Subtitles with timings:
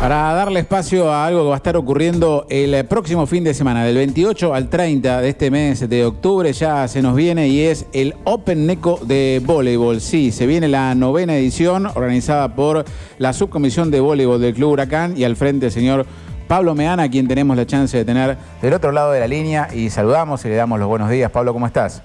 [0.00, 3.84] Para darle espacio a algo que va a estar ocurriendo el próximo fin de semana,
[3.84, 7.84] del 28 al 30 de este mes de octubre, ya se nos viene y es
[7.92, 10.00] el Open Neco de Voleibol.
[10.00, 12.84] Sí, se viene la novena edición organizada por
[13.18, 16.06] la subcomisión de voleibol del Club Huracán y al frente el señor
[16.46, 19.90] Pablo Meana, quien tenemos la chance de tener del otro lado de la línea y
[19.90, 21.28] saludamos y le damos los buenos días.
[21.32, 22.04] Pablo, ¿cómo estás?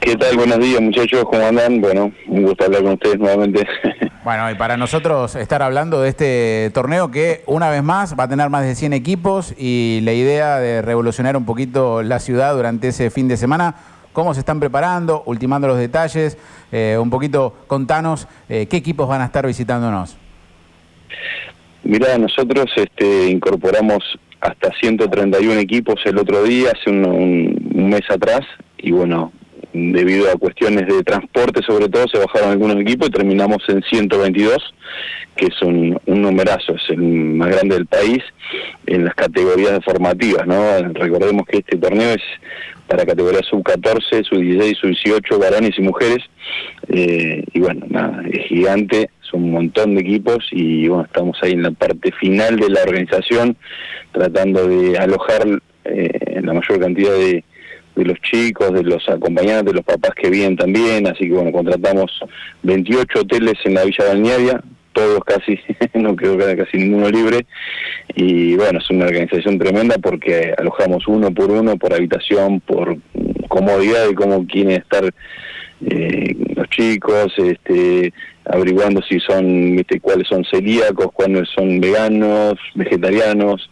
[0.00, 0.36] ¿Qué tal?
[0.36, 1.80] Buenos días muchachos, ¿cómo andan?
[1.80, 3.66] Bueno, un gusto hablar con ustedes nuevamente.
[4.24, 8.28] Bueno, y para nosotros estar hablando de este torneo que una vez más va a
[8.28, 12.88] tener más de 100 equipos y la idea de revolucionar un poquito la ciudad durante
[12.88, 13.74] ese fin de semana.
[14.12, 15.24] ¿Cómo se están preparando?
[15.26, 16.38] Ultimando los detalles.
[16.70, 20.16] Eh, un poquito contanos eh, qué equipos van a estar visitándonos.
[21.82, 24.04] Mira, nosotros este, incorporamos
[24.40, 28.42] hasta 131 equipos el otro día, hace un mes atrás,
[28.78, 29.32] y bueno,
[29.72, 34.58] debido a cuestiones de transporte sobre todo, se bajaron algunos equipos y terminamos en 122,
[35.36, 38.22] que es un, numerazo, es el más grande del país
[38.86, 40.78] en las categorías formativas, ¿no?
[40.92, 42.22] Recordemos que este torneo es
[42.86, 46.22] para categorías sub-14, sub-16, sub-18, varones y mujeres,
[46.88, 51.52] eh, y bueno, nada, es gigante, son un montón de equipos y bueno, estamos ahí
[51.52, 53.56] en la parte final de la organización,
[54.12, 55.46] tratando de alojar
[55.84, 57.44] eh, la mayor cantidad de
[57.94, 61.52] de los chicos, de los acompañantes, de los papás que vienen también, así que bueno,
[61.52, 62.10] contratamos
[62.62, 64.62] 28 hoteles en la Villa Balnearia,
[64.92, 65.58] todos casi,
[65.94, 67.46] no quedó casi ninguno libre,
[68.14, 72.96] y bueno, es una organización tremenda porque alojamos uno por uno, por habitación, por
[73.48, 75.12] comodidad de cómo quieren estar
[75.84, 78.12] eh, los chicos, este,
[78.44, 80.00] averiguando si son, ¿viste?
[80.00, 83.70] cuáles son celíacos, cuáles son veganos, vegetarianos,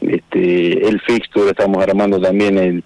[0.00, 2.84] este, el fixture estamos armando también el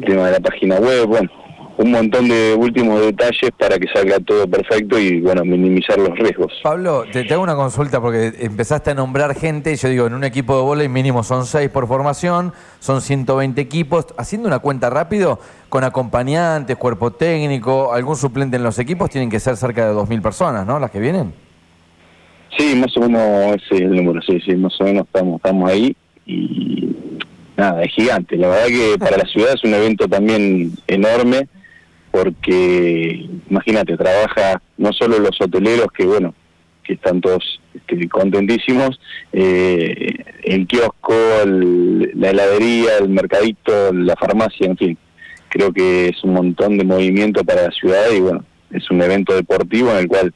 [0.00, 1.30] tema de la página web, bueno,
[1.78, 6.52] un montón de últimos detalles para que salga todo perfecto y bueno, minimizar los riesgos.
[6.62, 10.56] Pablo, te, hago una consulta porque empezaste a nombrar gente, yo digo, en un equipo
[10.56, 15.84] de volei mínimo son seis por formación, son 120 equipos, haciendo una cuenta rápido, con
[15.84, 20.66] acompañantes, cuerpo técnico, algún suplente en los equipos, tienen que ser cerca de 2.000 personas,
[20.66, 20.78] ¿no?
[20.78, 21.32] Las que vienen.
[22.56, 25.70] Sí, más o menos ese es el número, sí, sí, más o menos estamos, estamos
[25.70, 25.96] ahí
[26.26, 26.94] y
[27.56, 28.36] nada, es gigante.
[28.36, 31.48] La verdad que para la ciudad es un evento también enorme
[32.10, 36.34] porque, imagínate, trabaja no solo los hoteleros que, bueno,
[36.84, 39.00] que están todos este, contentísimos,
[39.32, 40.14] eh,
[40.44, 41.14] el kiosco,
[41.44, 44.98] la heladería, el mercadito, la farmacia, en fin.
[45.48, 49.34] Creo que es un montón de movimiento para la ciudad y, bueno, es un evento
[49.34, 50.34] deportivo en el cual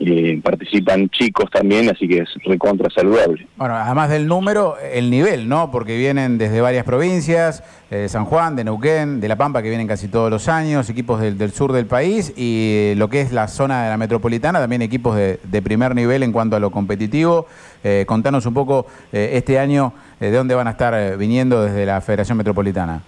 [0.00, 3.46] eh, participan chicos también, así que es recontra saludable.
[3.56, 5.70] Bueno, además del número, el nivel, ¿no?
[5.70, 9.86] Porque vienen desde varias provincias, de San Juan, de Neuquén, de La Pampa, que vienen
[9.86, 13.84] casi todos los años, equipos del, sur del país, y lo que es la zona
[13.84, 17.46] de la metropolitana, también equipos de, primer nivel en cuanto a lo competitivo.
[17.84, 22.00] Eh, contanos un poco eh, este año de dónde van a estar viniendo desde la
[22.00, 23.02] Federación Metropolitana.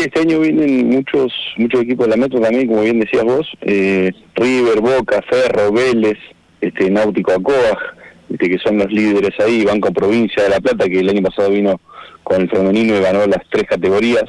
[0.00, 3.46] Sí, este año vienen muchos muchos equipos de la Metro también, como bien decías vos,
[3.60, 6.16] eh, River, Boca, Ferro, Vélez,
[6.62, 7.78] este Náutico Acoaj,
[8.30, 11.50] este, que son los líderes ahí, Banco Provincia de La Plata, que el año pasado
[11.50, 11.78] vino
[12.22, 14.24] con el femenino y ganó las tres categorías.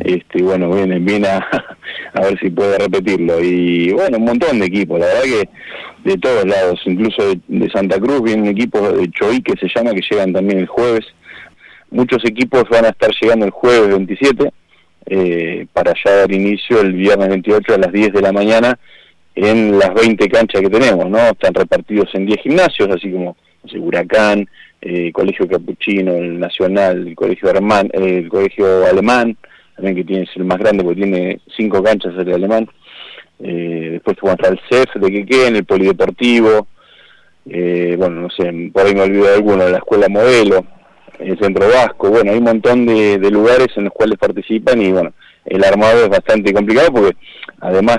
[0.00, 1.46] Este, bueno, viene, viene a,
[2.14, 3.38] a, ver si puede repetirlo.
[3.42, 7.70] Y bueno, un montón de equipos, la verdad que de todos lados, incluso de, de
[7.70, 11.04] Santa Cruz, vienen equipos de Choí que se llama, que llegan también el jueves.
[11.90, 14.50] Muchos equipos van a estar llegando el jueves 27
[15.06, 18.78] eh, para ya dar inicio el viernes 28 a las 10 de la mañana
[19.34, 21.18] en las 20 canchas que tenemos, ¿no?
[21.18, 24.48] Están repartidos en 10 gimnasios, así como no Huracán,
[24.80, 29.36] eh, Colegio Capuchino, el Nacional, el Colegio, Armán, eh, el Colegio Alemán,
[29.76, 32.68] también que tiene el más grande porque tiene 5 canchas el alemán.
[33.38, 36.68] Eh, después está el CEF de que en el Polideportivo,
[37.48, 40.64] eh, bueno, no sé, por ahí me olvido de alguno, la Escuela Modelo,
[41.18, 45.12] el Centro Vasco, bueno, hay un montón de, lugares en los cuales participan y bueno,
[45.44, 47.16] el armado es bastante complicado porque
[47.60, 47.98] además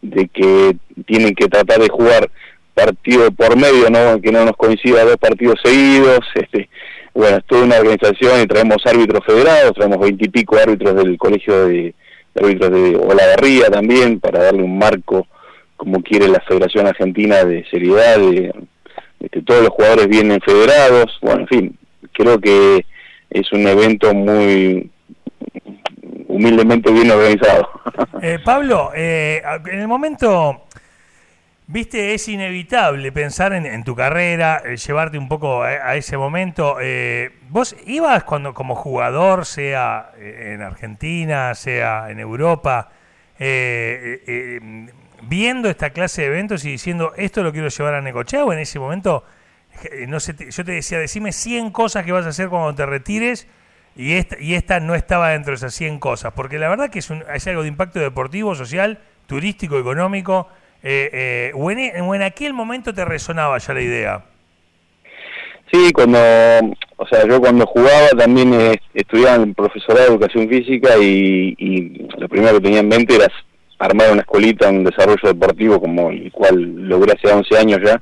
[0.00, 2.30] de que tienen que tratar de jugar
[2.74, 4.20] partido por medio, ¿no?
[4.20, 6.68] que no nos coincida dos partidos seguidos, este,
[7.14, 11.94] bueno, es toda una organización y traemos árbitros federados, traemos veintipico árbitros del colegio de,
[12.34, 15.26] árbitros de Olavarría también, para darle un marco
[15.76, 18.52] como quiere la Federación Argentina de seriedad, de,
[19.20, 21.78] este, todos los jugadores vienen federados, bueno, en fin,
[22.12, 22.84] creo que
[23.30, 24.90] es un evento muy
[26.28, 27.68] humildemente bien organizado.
[28.22, 30.66] Eh, Pablo, eh, en el momento,
[31.66, 36.76] viste, es inevitable pensar en, tu carrera, eh, llevarte un poco a, ese momento.
[37.48, 42.90] ¿Vos ibas cuando como jugador, sea en Argentina, sea en Europa,
[45.22, 48.60] viendo esta clase de eventos y diciendo, esto lo quiero llevar a Necochea o en
[48.60, 49.24] ese momento
[50.08, 53.46] no sé, yo te decía, decime 100 cosas que vas a hacer cuando te retires
[53.94, 57.00] y esta, y esta no estaba dentro de esas 100 cosas, porque la verdad que
[57.00, 60.48] es, un, es algo de impacto deportivo, social, turístico, económico,
[60.82, 64.24] eh, eh, o, en, aquel momento te resonaba ya la idea.
[65.70, 66.18] Sí, cuando,
[66.96, 72.08] o sea, yo cuando jugaba también eh, estudiaba en profesorado de educación física y, y,
[72.18, 73.28] lo primero que tenía en mente era
[73.78, 78.00] armar una escuelita, un desarrollo deportivo como el cual logré hace 11 años ya,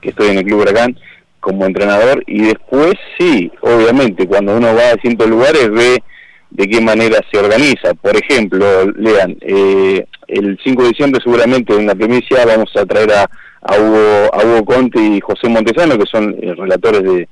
[0.00, 0.96] que estoy en el Club Huracán
[1.40, 6.02] como entrenador y después sí, obviamente, cuando uno va a distintos lugares ve
[6.50, 7.94] de qué manera se organiza.
[7.94, 13.12] Por ejemplo, lean, eh, el 5 de diciembre seguramente en la primicia vamos a traer
[13.12, 13.30] a,
[13.62, 17.28] a, Hugo, a Hugo Conte y José Montesano, que son eh, relatores de...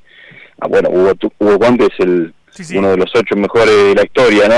[0.60, 2.32] Ah, bueno, Hugo, Hugo Conte es el
[2.74, 4.54] uno de los ocho mejores de la historia, ¿no?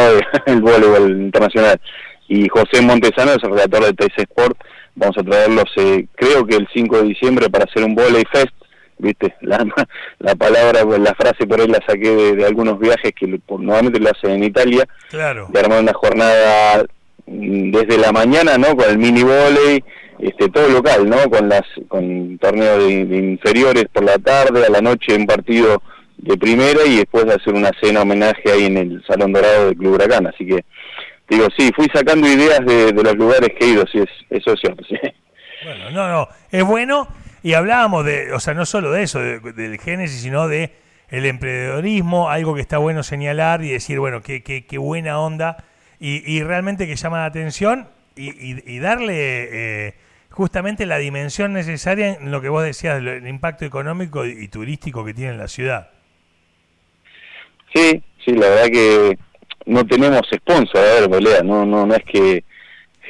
[0.53, 1.81] del voleibol internacional.
[2.29, 4.57] Y José Montesano es el relator de TS Sport.
[4.95, 8.53] Vamos a traerlos, eh, creo que el 5 de diciembre para hacer un volley fest
[9.01, 9.65] viste la,
[10.19, 14.31] la palabra la frase por ahí la saqué de, algunos viajes que normalmente lo hacen
[14.31, 14.87] en Italia.
[15.09, 15.49] Claro.
[15.51, 16.85] De armar una jornada
[17.27, 19.83] mm, desde la mañana no con el mini volei
[20.19, 24.81] este todo local no con las con torneos de, inferiores por la tarde a la
[24.81, 25.83] noche un partido
[26.19, 29.95] de primera y después hacer una cena homenaje ahí en el salón dorado del Club
[29.95, 30.27] Huracán.
[30.27, 30.65] Así que
[31.29, 34.53] digo sí fui sacando ideas de, de los lugares que he ido sí es eso
[34.53, 34.97] es cierto sí.
[35.65, 37.09] Bueno no no es bueno
[37.43, 40.73] y hablábamos de, o sea, no solo de eso, del génesis, sino de
[41.09, 45.65] el emprendedorismo, algo que está bueno señalar y decir, bueno, qué, qué, qué buena onda
[45.99, 48.31] y, y, realmente que llama la atención y,
[48.71, 49.95] y, darle eh,
[50.31, 55.15] justamente la dimensión necesaria en lo que vos decías, el impacto económico y, turístico que
[55.15, 55.91] tiene la ciudad.
[57.75, 59.19] Sí, sí, la verdad que
[59.67, 62.45] no tenemos sponsor, a ver, no, no, no es que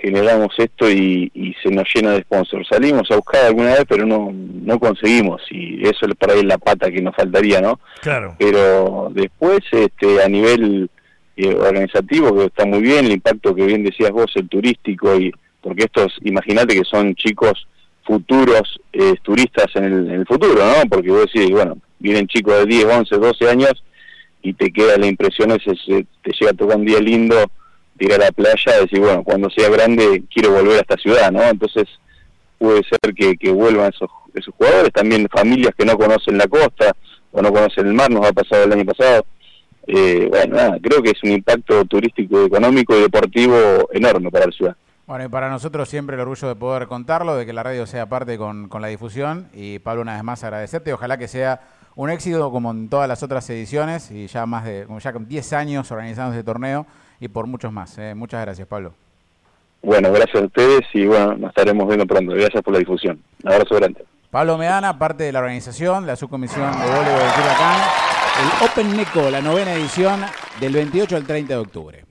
[0.01, 2.69] generamos esto y, se nos llena de sponsors.
[2.69, 6.59] Salimos a buscar alguna vez, pero no, no conseguimos y eso es para ahí la
[6.59, 7.81] pata que nos faltaría, ¿no?
[8.01, 8.35] Claro.
[8.39, 10.89] Pero después, este, a nivel
[11.37, 15.33] eh, organizativo, que está muy bien, el impacto que bien decías vos, el turístico, y
[15.61, 17.67] porque estos, imagínate que son chicos
[18.05, 20.89] futuros eh, turistas en el, futuro, ¿no?
[20.89, 23.85] Porque vos decís, bueno, vienen chicos de 10, 11, 12 años
[24.43, 27.37] y te queda la impresión, ese, te llega a tocar un día lindo
[28.01, 31.31] ir a la playa y decir, bueno, cuando sea grande quiero volver a esta ciudad,
[31.31, 31.43] ¿no?
[31.43, 31.85] Entonces
[32.59, 36.95] puede ser que, que vuelvan esos, esos jugadores, también familias que no conocen la costa
[37.33, 39.25] o no conocen el mar, nos ha pasado el año pasado.
[39.87, 43.57] Eh, bueno, nada, creo que es un impacto turístico, económico y deportivo
[43.93, 44.77] enorme para la ciudad.
[45.07, 48.07] Bueno, y para nosotros siempre el orgullo de poder contarlo, de que la radio sea
[48.09, 49.49] parte con, con la difusión.
[49.53, 50.93] Y Pablo, una vez más agradecerte.
[50.93, 51.61] Ojalá que sea
[51.97, 55.27] un éxito como en todas las otras ediciones y ya más de, como ya con
[55.27, 56.87] 10 años organizando este torneo
[57.21, 57.97] y por muchos más.
[57.99, 58.15] ¿eh?
[58.15, 58.93] Muchas gracias, Pablo.
[59.83, 62.33] Bueno, gracias a ustedes y bueno, nos estaremos viendo pronto.
[62.33, 63.23] Gracias por la difusión.
[63.43, 64.05] Un abrazo grande.
[64.31, 67.81] Pablo Meana, parte de la organización, la subcomisión de voleibol de Curacán,
[68.43, 70.21] el Open Neco, la novena edición
[70.61, 72.05] del 28 al 30 de octubre.